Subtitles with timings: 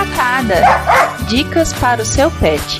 [0.00, 0.54] Patada.
[1.28, 2.78] Dicas para o seu pet.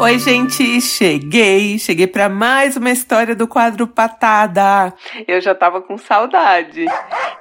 [0.00, 4.92] Oi, gente, cheguei, cheguei para mais uma história do quadro Patada.
[5.28, 6.84] Eu já tava com saudade.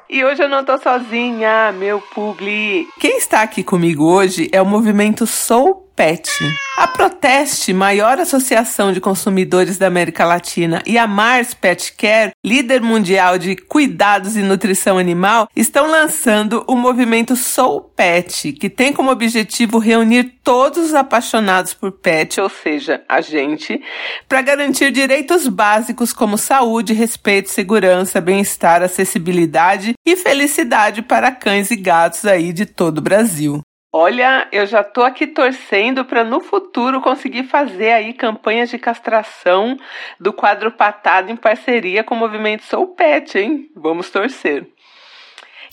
[0.08, 2.88] E hoje eu não tô sozinha, meu publi.
[3.00, 6.30] Quem está aqui comigo hoje é o movimento Sou Pet.
[6.78, 12.82] A Proteste, maior associação de consumidores da América Latina, e a Mars Pet Care, líder
[12.82, 19.10] mundial de cuidados e nutrição animal, estão lançando o movimento Sou Pet, que tem como
[19.10, 23.82] objetivo reunir todos os apaixonados por pet, ou seja, a gente,
[24.30, 31.76] para garantir direitos básicos como saúde, respeito, segurança, bem-estar, acessibilidade e felicidade para cães e
[31.76, 33.62] gatos aí de todo o Brasil.
[33.92, 39.78] Olha, eu já tô aqui torcendo para no futuro conseguir fazer aí campanhas de castração
[40.20, 43.70] do quadro patado em parceria com o movimento Sou Pet, hein?
[43.76, 44.68] Vamos torcer.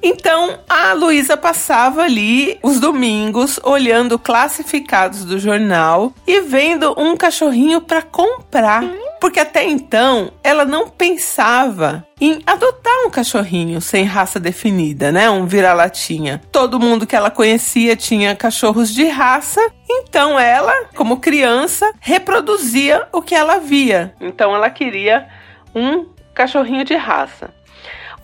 [0.02, 7.80] Então a Luísa passava ali os domingos olhando classificados do jornal e vendo um cachorrinho
[7.80, 8.84] para comprar.
[9.20, 15.28] Porque até então ela não pensava em adotar um cachorrinho sem raça definida, né?
[15.28, 16.40] Um vira-latinha.
[16.50, 23.20] Todo mundo que ela conhecia tinha cachorros de raça, então ela, como criança, reproduzia o
[23.20, 24.14] que ela via.
[24.20, 25.28] Então ela queria
[25.74, 27.50] um cachorrinho de raça.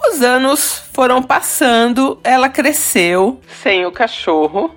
[0.01, 4.75] Os anos foram passando, ela cresceu sem o cachorro,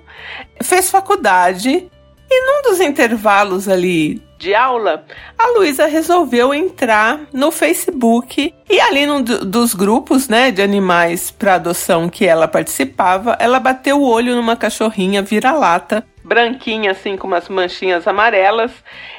[0.62, 1.90] fez faculdade.
[2.32, 5.04] E num dos intervalos ali de aula,
[5.38, 8.54] a Luísa resolveu entrar no Facebook.
[8.70, 14.00] E ali num dos grupos, né, de animais para adoção que ela participava, ela bateu
[14.00, 18.72] o olho numa cachorrinha vira-lata, branquinha assim com umas manchinhas amarelas,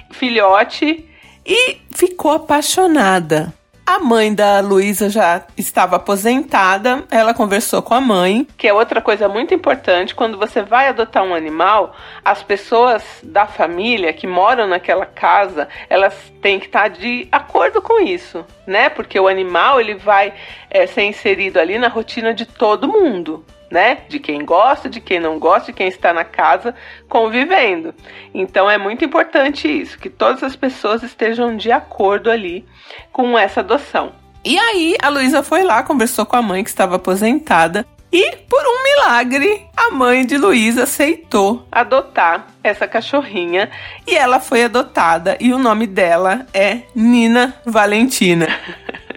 [0.09, 1.07] filhote
[1.45, 3.53] e ficou apaixonada.
[3.91, 9.01] A mãe da Luísa já estava aposentada, ela conversou com a mãe, que é outra
[9.01, 11.93] coisa muito importante, quando você vai adotar um animal,
[12.23, 18.01] as pessoas da família que moram naquela casa, elas têm que estar de acordo com
[18.01, 18.87] isso, né?
[18.87, 20.33] Porque o animal ele vai
[20.69, 23.99] é, ser inserido ali na rotina de todo mundo né?
[24.09, 26.75] De quem gosta, de quem não gosta, de quem está na casa
[27.07, 27.95] convivendo.
[28.33, 32.65] Então é muito importante isso, que todas as pessoas estejam de acordo ali
[33.11, 34.11] com essa adoção.
[34.43, 38.61] E aí a Luísa foi lá, conversou com a mãe que estava aposentada e, por
[38.61, 43.69] um milagre, a mãe de Luísa aceitou adotar essa cachorrinha
[44.05, 48.47] e ela foi adotada e o nome dela é Nina Valentina.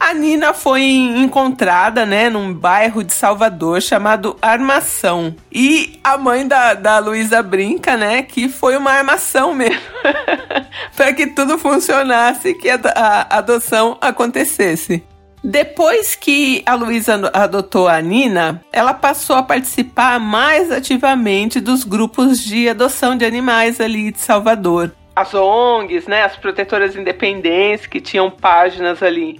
[0.00, 5.36] A Nina foi encontrada, né, num bairro de Salvador chamado Armação.
[5.52, 9.78] E a mãe da, da Luísa brinca, né, que foi uma armação mesmo.
[10.96, 15.04] para que tudo funcionasse, que a, a adoção acontecesse.
[15.44, 22.42] Depois que a Luísa adotou a Nina, ela passou a participar mais ativamente dos grupos
[22.42, 24.92] de adoção de animais ali de Salvador.
[25.14, 29.38] As ONGs, né, as protetoras independentes que tinham páginas ali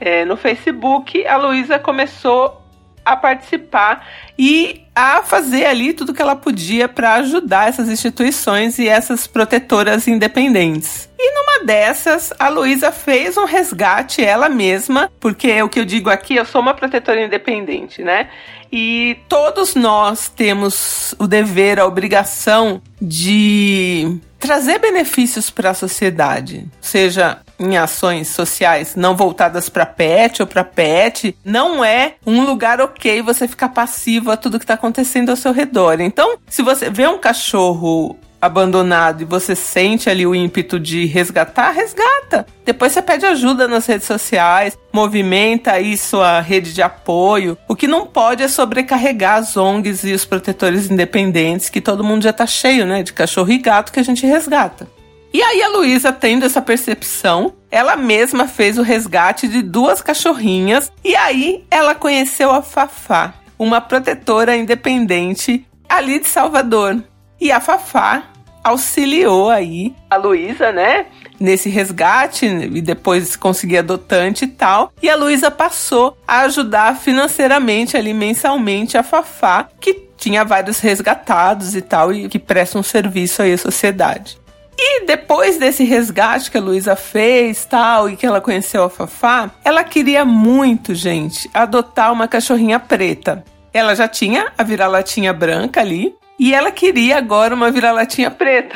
[0.00, 2.60] é, no Facebook, a Luísa começou
[3.04, 4.06] a participar
[4.38, 10.06] e a fazer ali tudo que ela podia para ajudar essas instituições e essas protetoras
[10.06, 11.08] independentes.
[11.18, 16.10] E numa dessas, a Luísa fez um resgate ela mesma, porque o que eu digo
[16.10, 18.28] aqui, eu sou uma protetora independente, né?
[18.72, 27.40] E todos nós temos o dever, a obrigação de trazer benefícios para a sociedade, seja
[27.58, 33.20] em ações sociais não voltadas para pet ou para pet, não é um lugar ok
[33.20, 36.00] você ficar passivo a tudo que está acontecendo ao seu redor.
[36.00, 41.70] Então, se você vê um cachorro abandonado e você sente ali o ímpeto de resgatar,
[41.70, 42.46] resgata.
[42.64, 47.58] Depois você pede ajuda nas redes sociais, movimenta aí sua rede de apoio.
[47.68, 52.22] O que não pode é sobrecarregar as ONGs e os protetores independentes, que todo mundo
[52.22, 54.88] já tá cheio, né, de cachorro e gato que a gente resgata.
[55.32, 60.90] E aí a Luísa, tendo essa percepção, ela mesma fez o resgate de duas cachorrinhas
[61.04, 67.00] e aí ela conheceu a Fafá, uma protetora independente ali de Salvador.
[67.40, 68.24] E a Fafá
[68.62, 71.06] auxiliou aí a Luísa, né?
[71.38, 74.92] Nesse resgate e depois conseguir adotante e tal.
[75.02, 81.74] E a Luísa passou a ajudar financeiramente ali mensalmente a Fafá, que tinha vários resgatados
[81.74, 84.38] e tal, e que presta um serviço aí à sociedade.
[84.78, 89.50] E depois desse resgate que a Luísa fez, tal, e que ela conheceu a Fafá,
[89.64, 93.42] ela queria muito, gente, adotar uma cachorrinha preta.
[93.72, 98.74] Ela já tinha a vira-latinha branca ali, e ela queria agora uma vira-latinha preta.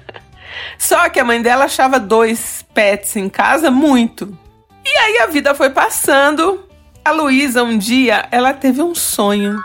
[0.78, 4.34] Só que a mãe dela achava dois pets em casa muito.
[4.82, 6.64] E aí a vida foi passando.
[7.04, 9.60] A Luísa, um dia, ela teve um sonho.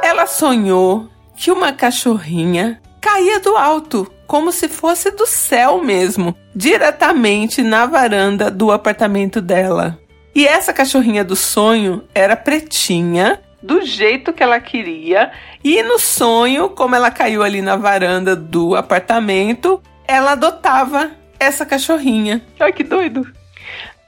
[0.00, 7.64] Ela sonhou que uma cachorrinha caía do alto, como se fosse do céu mesmo, diretamente
[7.64, 9.98] na varanda do apartamento dela.
[10.32, 15.32] E essa cachorrinha do sonho era pretinha, do jeito que ela queria,
[15.64, 22.42] e no sonho, como ela caiu ali na varanda do apartamento, ela adotava essa cachorrinha.
[22.60, 23.26] Ai que doido!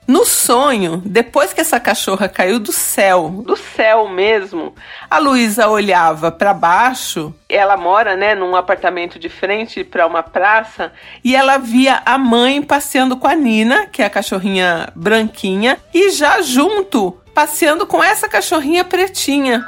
[0.06, 4.72] No sonho, depois que essa cachorra caiu do céu, do céu mesmo,
[5.10, 7.34] a Luísa olhava para baixo.
[7.48, 10.92] Ela mora, né, num apartamento de frente para uma praça
[11.24, 16.10] e ela via a mãe passeando com a Nina, que é a cachorrinha branquinha, e
[16.10, 19.62] já junto passeando com essa cachorrinha pretinha.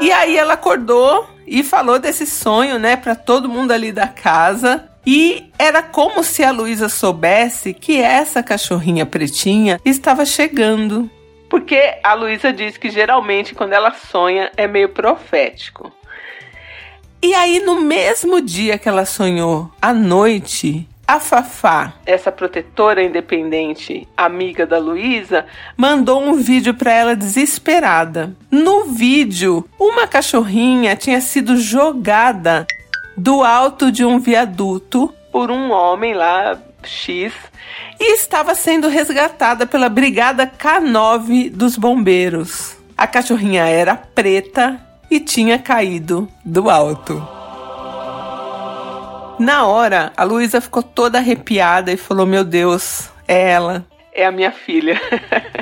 [0.00, 4.88] E aí ela acordou e falou desse sonho, né, para todo mundo ali da casa.
[5.04, 11.10] E era como se a Luísa soubesse que essa cachorrinha pretinha estava chegando.
[11.50, 15.92] Porque a Luísa diz que geralmente quando ela sonha é meio profético.
[17.20, 24.08] E aí, no mesmo dia que ela sonhou, à noite, a Fafá, essa protetora independente,
[24.16, 25.44] amiga da Luísa,
[25.76, 28.34] mandou um vídeo para ela desesperada.
[28.50, 32.66] No vídeo, uma cachorrinha tinha sido jogada
[33.16, 37.32] do alto de um viaduto por um homem lá, X,
[37.98, 42.76] e estava sendo resgatada pela Brigada K9 dos Bombeiros.
[42.96, 44.80] A cachorrinha era preta
[45.10, 47.33] e tinha caído do alto.
[49.38, 54.30] Na hora, a Luísa ficou toda arrepiada e falou: Meu Deus, é ela, é a
[54.30, 55.00] minha filha,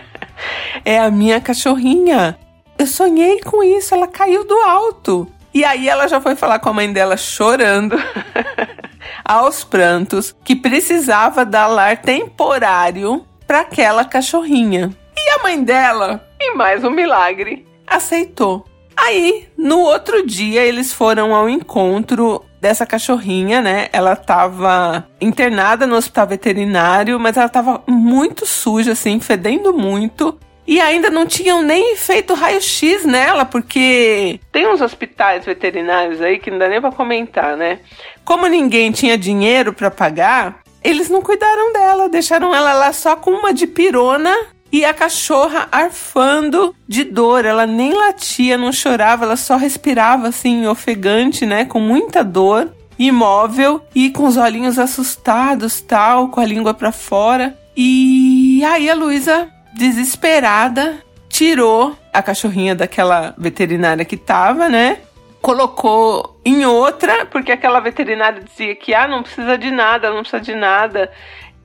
[0.84, 2.38] é a minha cachorrinha.
[2.78, 5.26] Eu sonhei com isso, ela caiu do alto.
[5.54, 7.96] E aí ela já foi falar com a mãe dela chorando,
[9.24, 14.90] aos prantos, que precisava dar lar temporário para aquela cachorrinha.
[15.16, 18.64] E a mãe dela, em mais um milagre, aceitou.
[19.04, 23.88] Aí, no outro dia, eles foram ao encontro dessa cachorrinha, né?
[23.92, 30.38] Ela tava internada no hospital veterinário, mas ela tava muito suja, assim, fedendo muito.
[30.64, 36.52] E ainda não tinham nem feito raio-x nela, porque tem uns hospitais veterinários aí que
[36.52, 37.80] não dá nem pra comentar, né?
[38.24, 43.32] Como ninguém tinha dinheiro para pagar, eles não cuidaram dela, deixaram ela lá só com
[43.32, 44.32] uma de pirona
[44.72, 47.44] e a cachorra arfando de dor.
[47.44, 51.66] Ela nem latia, não chorava, ela só respirava assim, ofegante, né?
[51.66, 57.56] Com muita dor, imóvel e com os olhinhos assustados, tal, com a língua para fora.
[57.76, 64.98] E aí a Luísa desesperada, tirou a cachorrinha daquela veterinária que tava, né?
[65.40, 70.40] Colocou em outra, porque aquela veterinária dizia que ah, não precisa de nada, não precisa
[70.40, 71.10] de nada.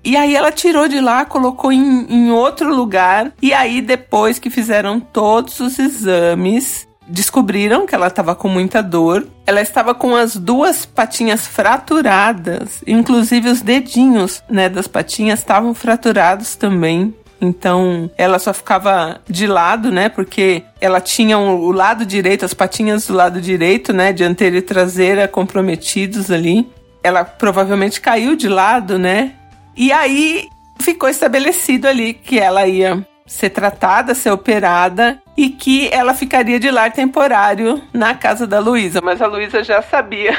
[0.08, 3.34] E aí ela tirou de lá, colocou em, em outro lugar.
[3.42, 9.28] E aí, depois que fizeram todos os exames, descobriram que ela estava com muita dor.
[9.46, 16.56] Ela estava com as duas patinhas fraturadas, inclusive os dedinhos, né, das patinhas estavam fraturados
[16.56, 17.14] também.
[17.42, 20.08] Então ela só ficava de lado, né?
[20.08, 24.14] Porque ela tinha o lado direito, as patinhas do lado direito, né?
[24.14, 26.66] Dianteira e traseira comprometidos ali.
[27.04, 29.34] Ela provavelmente caiu de lado, né?
[29.78, 36.16] E aí ficou estabelecido ali que ela ia ser tratada, ser operada e que ela
[36.16, 39.02] ficaria de lar temporário na casa da Luísa.
[39.04, 40.32] Mas a Luísa já sabia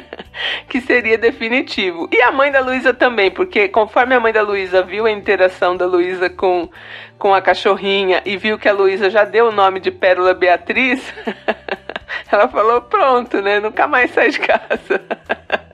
[0.68, 2.06] que seria definitivo.
[2.12, 5.74] E a mãe da Luísa também, porque conforme a mãe da Luísa viu a interação
[5.74, 6.68] da Luísa com,
[7.18, 11.00] com a cachorrinha e viu que a Luísa já deu o nome de Pérola Beatriz,
[12.30, 13.58] ela falou: pronto, né?
[13.60, 15.00] Nunca mais sai de casa.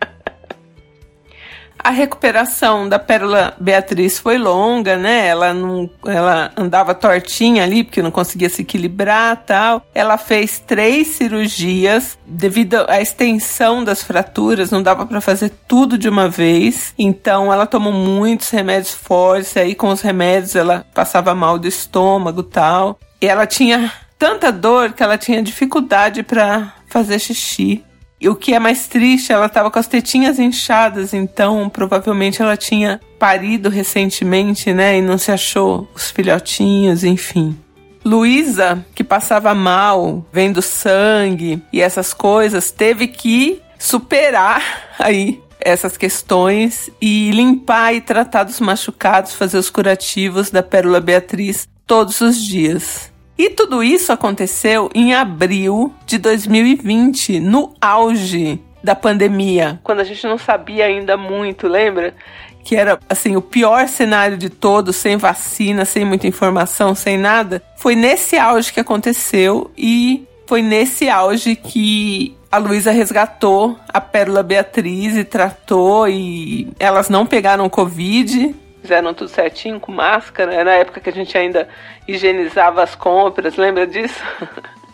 [1.82, 5.26] A recuperação da Pérola Beatriz foi longa, né?
[5.26, 9.84] Ela não, ela andava tortinha ali porque não conseguia se equilibrar, tal.
[9.92, 16.08] Ela fez três cirurgias devido à extensão das fraturas, não dava para fazer tudo de
[16.08, 16.94] uma vez.
[16.96, 22.44] Então ela tomou muitos remédios fortes, aí com os remédios ela passava mal do estômago,
[22.44, 22.98] tal.
[23.20, 27.84] E ela tinha tanta dor que ela tinha dificuldade para fazer xixi.
[28.22, 32.56] E o que é mais triste, ela estava com as tetinhas inchadas, então provavelmente ela
[32.56, 34.96] tinha parido recentemente, né?
[34.96, 37.58] E não se achou os filhotinhos, enfim.
[38.04, 44.62] Luísa, que passava mal, vendo sangue e essas coisas, teve que superar
[45.00, 51.68] aí essas questões e limpar e tratar dos machucados, fazer os curativos da Pérola Beatriz
[51.84, 53.11] todos os dias.
[53.36, 60.26] E tudo isso aconteceu em abril de 2020, no auge da pandemia, quando a gente
[60.26, 62.14] não sabia ainda muito, lembra?
[62.64, 67.62] Que era assim o pior cenário de todos, sem vacina, sem muita informação, sem nada.
[67.76, 74.42] Foi nesse auge que aconteceu e foi nesse auge que a Luísa resgatou a Pérola
[74.42, 80.52] Beatriz e tratou e elas não pegaram Covid, fizeram tudo certinho com máscara.
[80.52, 81.68] Era na época que a gente ainda
[82.06, 84.20] higienizava as compras, lembra disso?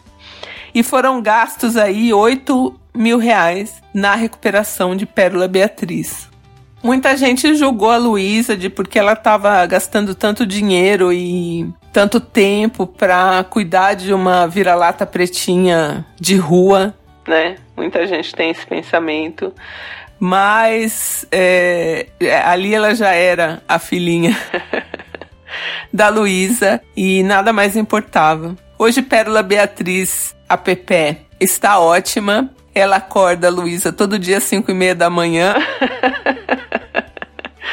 [0.72, 6.28] e foram gastos aí 8 mil reais na recuperação de Pérola Beatriz.
[6.82, 12.86] Muita gente julgou a Luísa de porque ela estava gastando tanto dinheiro e tanto tempo
[12.86, 16.94] para cuidar de uma vira-lata pretinha de rua,
[17.26, 17.56] né?
[17.76, 19.52] Muita gente tem esse pensamento.
[20.18, 22.06] Mas é,
[22.44, 24.36] ali ela já era a filhinha
[25.92, 28.56] da Luísa e nada mais importava.
[28.78, 32.50] Hoje Pérola Beatriz, a Pepe, está ótima.
[32.74, 35.54] Ela acorda a Luísa todo dia às 5 e meia da manhã.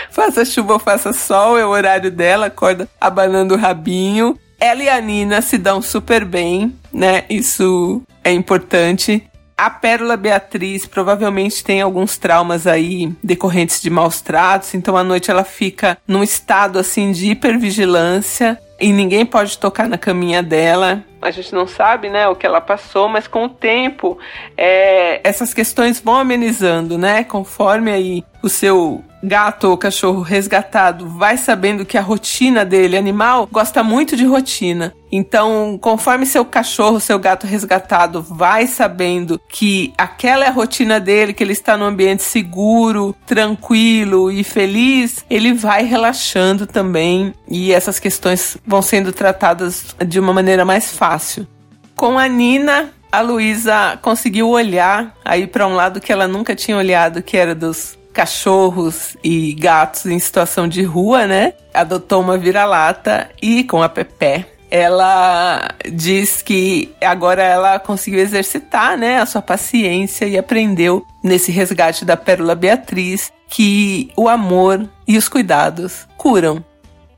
[0.10, 4.38] faça chuva ou faça sol, é o horário dela, acorda abanando o rabinho.
[4.60, 7.25] Ela e a Nina se dão super bem, né?
[7.30, 9.28] Isso é importante.
[9.58, 15.32] A Pérola Beatriz provavelmente tem alguns traumas aí decorrentes de maus tratos, então à noite
[15.32, 21.02] ela fica num estado assim de hipervigilância e ninguém pode tocar na caminha dela.
[21.22, 24.18] A gente não sabe, né, o que ela passou, mas com o tempo
[24.58, 31.36] é, essas questões vão amenizando, né, conforme aí o seu gato ou cachorro resgatado vai
[31.36, 34.94] sabendo que a rotina dele, animal, gosta muito de rotina.
[35.12, 41.34] Então, conforme seu cachorro, seu gato resgatado vai sabendo que aquela é a rotina dele,
[41.34, 47.98] que ele está num ambiente seguro, tranquilo e feliz, ele vai relaxando também e essas
[47.98, 51.48] questões vão sendo tratadas de uma maneira mais fácil.
[51.96, 56.75] Com a Nina, a Luísa conseguiu olhar aí para um lado que ela nunca tinha
[56.75, 61.54] olhado, que era dos cachorros e gatos em situação de rua, né?
[61.74, 69.20] Adotou uma vira-lata e com a Pepe ela diz que agora ela conseguiu exercitar, né,
[69.20, 75.30] a sua paciência e aprendeu nesse resgate da Pérola Beatriz que o amor e os
[75.30, 76.64] cuidados curam.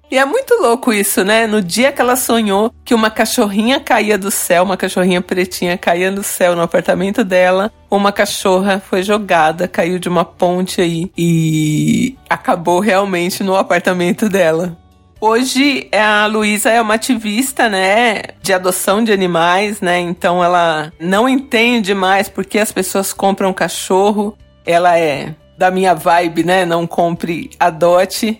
[0.10, 1.46] E é muito louco isso, né?
[1.46, 6.10] No dia que ela sonhou que uma cachorrinha caía do céu, uma cachorrinha pretinha caía
[6.10, 12.16] do céu no apartamento dela, uma cachorra foi jogada, caiu de uma ponte aí e
[12.30, 14.78] acabou realmente no apartamento dela.
[15.20, 20.00] Hoje a Luísa é uma ativista, né, de adoção de animais, né?
[20.00, 24.38] Então ela não entende mais porque as pessoas compram cachorro.
[24.66, 26.66] Ela é da minha vibe, né?
[26.66, 28.40] Não compre, adote.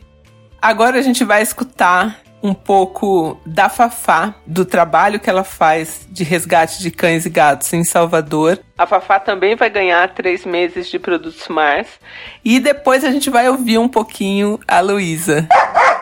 [0.62, 6.24] Agora a gente vai escutar um pouco da Fafá, do trabalho que ela faz de
[6.24, 8.60] resgate de cães e gatos em Salvador.
[8.78, 11.88] A Fafá também vai ganhar três meses de produtos Mars.
[12.44, 15.48] E depois a gente vai ouvir um pouquinho a Luísa.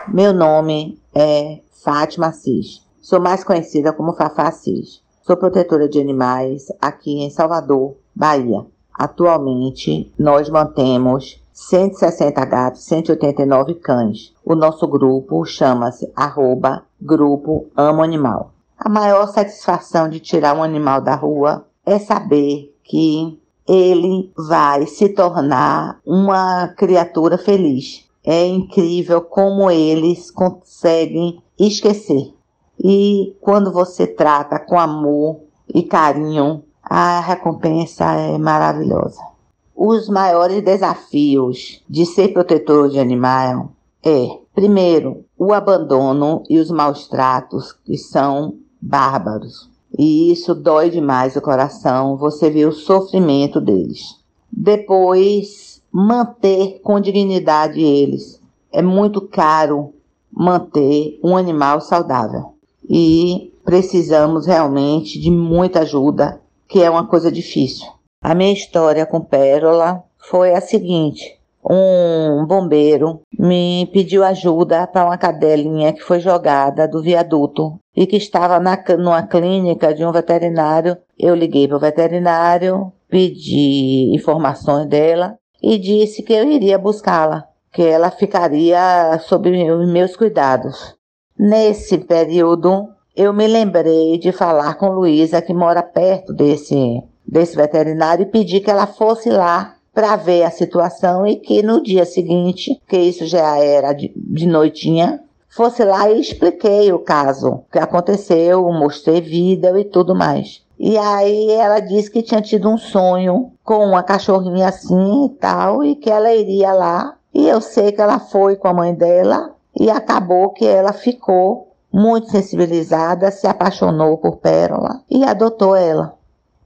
[0.08, 2.82] Meu nome é Fátima Assis.
[3.00, 5.00] Sou mais conhecida como Fafá Assis.
[5.22, 8.64] sou protetora de animais aqui em Salvador, Bahia.
[8.98, 14.34] Atualmente, nós mantemos 160 gatos, 189 cães.
[14.44, 18.52] O nosso grupo chama-se arroba Grupo Amo Animal.
[18.78, 25.08] A maior satisfação de tirar um animal da rua é saber que ele vai se
[25.08, 28.04] tornar uma criatura feliz.
[28.22, 32.34] É incrível como eles conseguem esquecer.
[32.78, 35.40] E quando você trata com amor
[35.74, 39.35] e carinho, a recompensa é maravilhosa.
[39.76, 47.06] Os maiores desafios de ser protetor de animal é, primeiro, o abandono e os maus
[47.08, 49.68] tratos que são bárbaros.
[49.98, 54.16] E isso dói demais o coração, você vê o sofrimento deles.
[54.50, 58.40] Depois, manter com dignidade eles.
[58.72, 59.92] É muito caro
[60.32, 62.54] manter um animal saudável.
[62.88, 67.95] E precisamos realmente de muita ajuda, que é uma coisa difícil.
[68.28, 75.16] A minha história com Pérola foi a seguinte: um bombeiro me pediu ajuda para uma
[75.16, 80.96] cadelinha que foi jogada do viaduto e que estava na, numa clínica de um veterinário.
[81.16, 87.82] Eu liguei para o veterinário, pedi informações dela e disse que eu iria buscá-la, que
[87.82, 90.96] ela ficaria sob os meus cuidados.
[91.38, 98.22] Nesse período, eu me lembrei de falar com Luísa, que mora perto desse, desse veterinário,
[98.22, 102.80] e pedi que ela fosse lá para ver a situação e que no dia seguinte,
[102.86, 108.62] que isso já era de, de noitinha, fosse lá e expliquei o caso, que aconteceu,
[108.72, 110.62] mostrei vídeo e tudo mais.
[110.78, 115.82] E aí ela disse que tinha tido um sonho com uma cachorrinha assim e tal,
[115.82, 117.16] e que ela iria lá.
[117.32, 121.72] E eu sei que ela foi com a mãe dela e acabou que ela ficou
[121.90, 126.15] muito sensibilizada, se apaixonou por Pérola e adotou ela.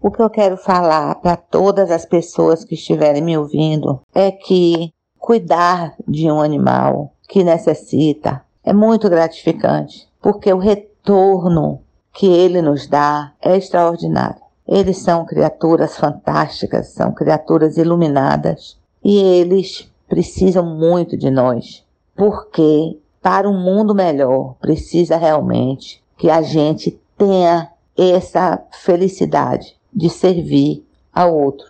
[0.02, 4.95] O que eu quero falar para todas as pessoas que estiverem me ouvindo é que
[5.19, 11.83] cuidar de um animal que necessita é muito gratificante, porque o retorno
[12.14, 14.40] que ele nos dá é extraordinário.
[14.66, 21.85] Eles são criaturas fantásticas, são criaturas iluminadas e eles precisam muito de nós,
[22.16, 30.85] porque para um mundo melhor precisa realmente que a gente tenha essa felicidade de servir
[31.13, 31.67] ao outro.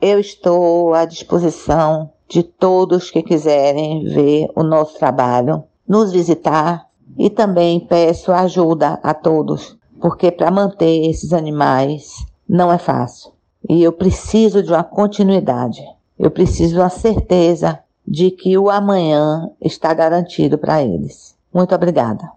[0.00, 6.86] Eu estou à disposição de todos que quiserem ver o nosso trabalho, nos visitar
[7.18, 13.32] e também peço ajuda a todos, porque para manter esses animais não é fácil.
[13.68, 15.82] E eu preciso de uma continuidade.
[16.18, 21.36] Eu preciso de uma certeza de que o amanhã está garantido para eles.
[21.52, 22.30] Muito obrigada.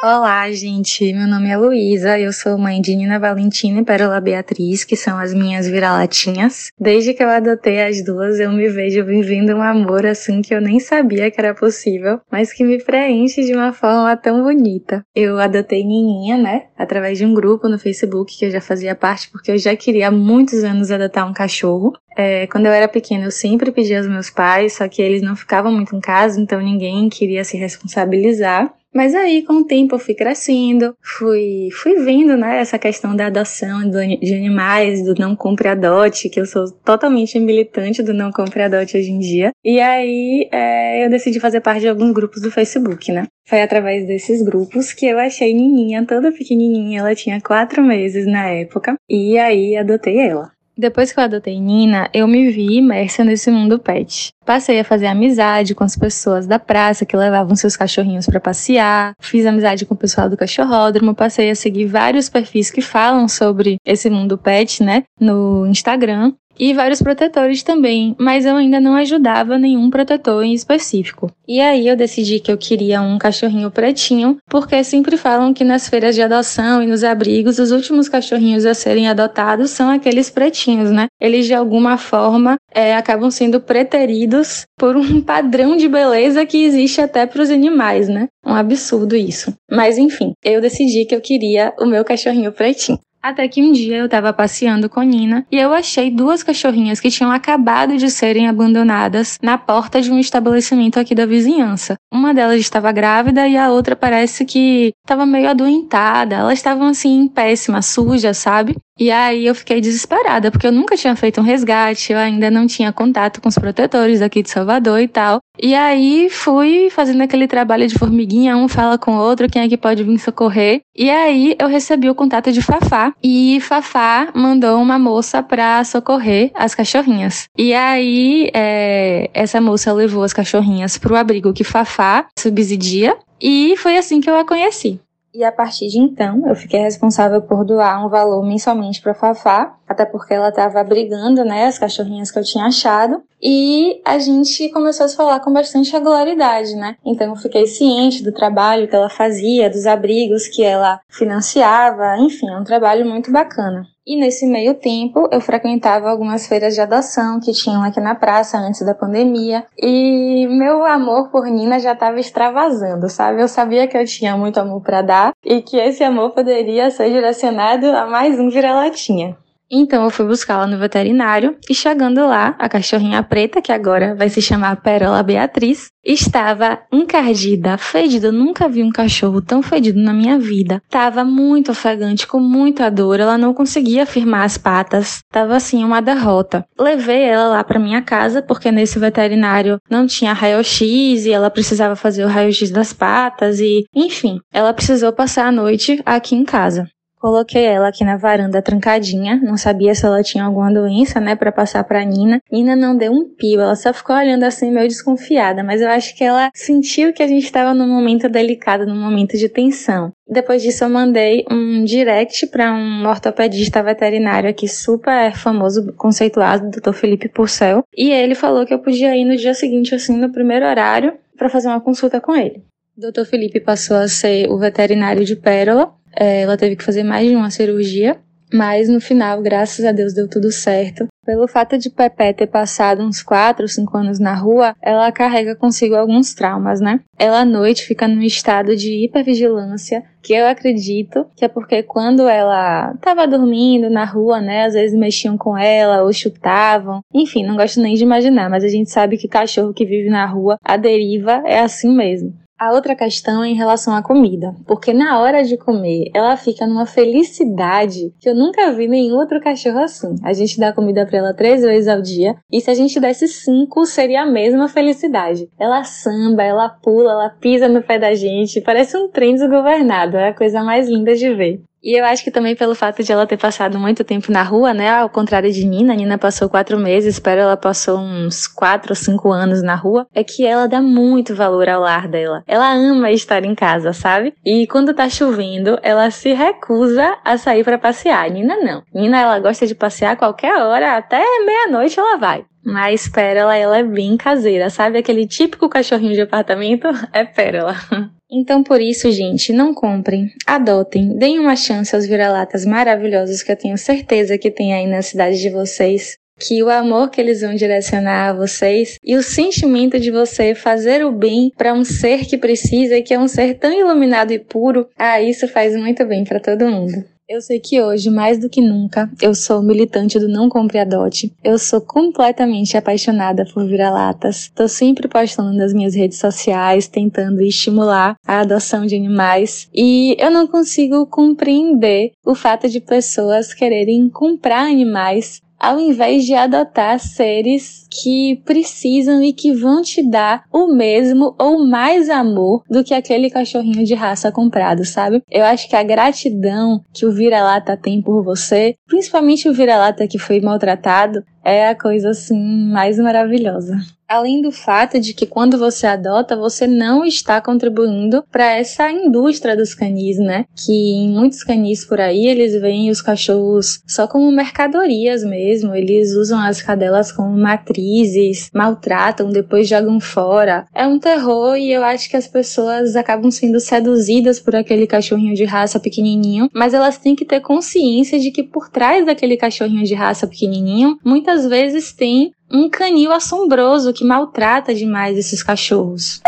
[0.00, 1.12] Olá, gente.
[1.12, 2.20] Meu nome é Luísa.
[2.20, 6.70] Eu sou mãe de Nina Valentina e Pérola Beatriz, que são as minhas vira-latinhas.
[6.78, 10.60] Desde que eu adotei as duas, eu me vejo vivendo um amor assim que eu
[10.60, 15.04] nem sabia que era possível, mas que me preenche de uma forma tão bonita.
[15.12, 16.66] Eu adotei Nininha, né?
[16.78, 20.06] Através de um grupo no Facebook que eu já fazia parte, porque eu já queria
[20.06, 21.92] há muitos anos adotar um cachorro.
[22.16, 25.34] É, quando eu era pequena, eu sempre pedia aos meus pais, só que eles não
[25.34, 28.72] ficavam muito em casa, então ninguém queria se responsabilizar.
[28.94, 33.26] Mas aí, com o tempo, eu fui crescendo, fui, fui vendo, né, essa questão da
[33.26, 38.62] adoção de animais, do não compre adote, que eu sou totalmente militante do não compre
[38.62, 39.50] adote hoje em dia.
[39.64, 43.26] E aí, é, eu decidi fazer parte de alguns grupos do Facebook, né?
[43.46, 48.48] Foi através desses grupos que eu achei Nininha toda pequenininha, ela tinha quatro meses na
[48.48, 50.50] época, e aí adotei ela.
[50.78, 54.32] Depois que eu adotei Nina, eu me vi imersa nesse mundo pet.
[54.46, 59.12] Passei a fazer amizade com as pessoas da praça que levavam seus cachorrinhos para passear.
[59.20, 61.16] Fiz amizade com o pessoal do cachorródromo.
[61.16, 66.74] Passei a seguir vários perfis que falam sobre esse mundo pet, né, no Instagram e
[66.74, 71.30] vários protetores também, mas eu ainda não ajudava nenhum protetor em específico.
[71.46, 75.88] E aí eu decidi que eu queria um cachorrinho pretinho, porque sempre falam que nas
[75.88, 80.90] feiras de adoção e nos abrigos, os últimos cachorrinhos a serem adotados são aqueles pretinhos,
[80.90, 81.06] né?
[81.20, 87.00] Eles de alguma forma é, acabam sendo preteridos por um padrão de beleza que existe
[87.00, 88.28] até para os animais, né?
[88.44, 89.52] Um absurdo isso.
[89.70, 92.98] Mas enfim, eu decidi que eu queria o meu cachorrinho pretinho.
[93.22, 97.10] Até que um dia eu estava passeando com Nina e eu achei duas cachorrinhas que
[97.10, 101.96] tinham acabado de serem abandonadas na porta de um estabelecimento aqui da vizinhança.
[102.12, 106.36] Uma delas estava grávida e a outra parece que estava meio adoentada.
[106.36, 108.76] Elas estavam assim péssimas, sujas, sabe?
[108.98, 112.66] E aí eu fiquei desesperada, porque eu nunca tinha feito um resgate, eu ainda não
[112.66, 115.40] tinha contato com os protetores aqui de Salvador e tal.
[115.60, 119.68] E aí fui fazendo aquele trabalho de formiguinha, um fala com o outro, quem é
[119.68, 120.80] que pode vir socorrer.
[120.96, 123.12] E aí eu recebi o contato de Fafá.
[123.22, 127.48] E Fafá mandou uma moça pra socorrer as cachorrinhas.
[127.56, 133.16] E aí é, essa moça levou as cachorrinhas pro abrigo que Fafá subsidia.
[133.40, 135.00] E foi assim que eu a conheci.
[135.34, 139.76] E a partir de então, eu fiquei responsável por doar um valor mensalmente para Fafá,
[139.86, 143.22] até porque ela estava brigando, né, as cachorrinhas que eu tinha achado.
[143.40, 146.96] E a gente começou a se falar com bastante regularidade, né?
[147.04, 152.48] Então eu fiquei ciente do trabalho que ela fazia, dos abrigos que ela financiava, enfim,
[152.48, 153.86] é um trabalho muito bacana.
[154.08, 158.56] E nesse meio tempo, eu frequentava algumas feiras de adoção que tinham aqui na praça
[158.56, 159.66] antes da pandemia.
[159.76, 163.42] E meu amor por Nina já estava extravasando, sabe?
[163.42, 167.10] Eu sabia que eu tinha muito amor para dar e que esse amor poderia ser
[167.12, 169.36] direcionado a mais um vira-latinha.
[169.70, 174.30] Então eu fui buscá-la no veterinário e chegando lá, a cachorrinha preta, que agora vai
[174.30, 178.28] se chamar Pérola Beatriz, estava encardida, fedida.
[178.28, 180.82] Eu nunca vi um cachorro tão fedido na minha vida.
[180.88, 183.20] Tava muito ofegante, com muita dor.
[183.20, 185.18] Ela não conseguia firmar as patas.
[185.30, 186.64] Tava assim uma derrota.
[186.78, 191.94] Levei ela lá para minha casa porque nesse veterinário não tinha raio-x e ela precisava
[191.94, 196.88] fazer o raio-x das patas e, enfim, ela precisou passar a noite aqui em casa.
[197.20, 201.50] Coloquei ela aqui na varanda trancadinha, não sabia se ela tinha alguma doença, né, para
[201.50, 202.40] passar para Nina.
[202.50, 206.16] Nina não deu um pio, ela só ficou olhando assim meio desconfiada, mas eu acho
[206.16, 210.12] que ela sentiu que a gente estava num momento delicado, num momento de tensão.
[210.28, 216.92] Depois disso eu mandei um direct para um ortopedista veterinário aqui super famoso, conceituado, Dr.
[216.92, 220.66] Felipe Purcell, e ele falou que eu podia ir no dia seguinte assim, no primeiro
[220.66, 222.62] horário, para fazer uma consulta com ele.
[222.96, 223.24] Dr.
[223.24, 225.92] Felipe passou a ser o veterinário de Pérola
[226.24, 228.18] ela teve que fazer mais de uma cirurgia,
[228.52, 231.06] mas no final, graças a Deus, deu tudo certo.
[231.24, 235.54] Pelo fato de Pepe ter passado uns 4 ou 5 anos na rua, ela carrega
[235.54, 237.00] consigo alguns traumas, né?
[237.18, 242.26] Ela à noite fica num estado de hipervigilância, que eu acredito que é porque quando
[242.26, 247.00] ela estava dormindo na rua, né, às vezes mexiam com ela ou chutavam.
[247.12, 250.24] Enfim, não gosto nem de imaginar, mas a gente sabe que cachorro que vive na
[250.24, 252.32] rua, a deriva é assim mesmo.
[252.58, 256.66] A outra questão é em relação à comida, porque na hora de comer ela fica
[256.66, 260.16] numa felicidade que eu nunca vi nenhum outro cachorro assim.
[260.24, 263.28] A gente dá comida para ela três vezes ao dia e se a gente desse
[263.28, 265.48] cinco seria a mesma felicidade.
[265.56, 270.30] Ela samba, ela pula, ela pisa no pé da gente, parece um trem desgovernado, é
[270.30, 271.62] a coisa mais linda de ver.
[271.88, 274.74] E eu acho que também pelo fato de ela ter passado muito tempo na rua,
[274.74, 274.90] né?
[274.90, 279.32] Ao contrário de Nina, Nina passou quatro meses, espero ela passou uns quatro ou cinco
[279.32, 282.42] anos na rua, é que ela dá muito valor ao lar dela.
[282.46, 284.34] Ela ama estar em casa, sabe?
[284.44, 288.30] E quando tá chovendo, ela se recusa a sair para passear.
[288.30, 288.82] Nina não.
[288.94, 292.44] Nina, ela gosta de passear qualquer hora, até meia-noite ela vai.
[292.62, 294.98] Mas Pérola, ela é bem caseira, sabe?
[294.98, 297.74] Aquele típico cachorrinho de apartamento é Pérola.
[298.30, 303.56] Então, por isso, gente, não comprem, adotem, deem uma chance aos vira-latas maravilhosos que eu
[303.56, 306.18] tenho certeza que tem aí na cidade de vocês.
[306.38, 311.04] Que o amor que eles vão direcionar a vocês e o sentimento de você fazer
[311.04, 314.38] o bem para um ser que precisa e que é um ser tão iluminado e
[314.38, 317.04] puro, ah, isso faz muito bem para todo mundo.
[317.28, 321.30] Eu sei que hoje, mais do que nunca, eu sou militante do Não Compre Adote.
[321.44, 324.50] Eu sou completamente apaixonada por vira-latas.
[324.54, 329.68] Tô sempre postando nas minhas redes sociais, tentando estimular a adoção de animais.
[329.74, 336.34] E eu não consigo compreender o fato de pessoas quererem comprar animais ao invés de
[336.34, 342.84] adotar seres que precisam e que vão te dar o mesmo ou mais amor do
[342.84, 345.22] que aquele cachorrinho de raça comprado, sabe?
[345.30, 350.18] Eu acho que a gratidão que o vira-lata tem por você, principalmente o vira-lata que
[350.18, 352.38] foi maltratado, é a coisa assim
[352.70, 353.78] mais maravilhosa.
[354.08, 359.54] Além do fato de que quando você adota, você não está contribuindo para essa indústria
[359.54, 360.46] dos canis, né?
[360.56, 366.14] Que em muitos canis por aí eles veem os cachorros só como mercadorias mesmo, eles
[366.14, 370.64] usam as cadelas como matrizes, maltratam, depois jogam fora.
[370.74, 375.34] É um terror e eu acho que as pessoas acabam sendo seduzidas por aquele cachorrinho
[375.34, 379.84] de raça pequenininho, mas elas têm que ter consciência de que por trás daquele cachorrinho
[379.84, 380.96] de raça pequenininho,
[381.38, 386.20] muitas vezes tem um canil assombroso que maltrata demais esses cachorros.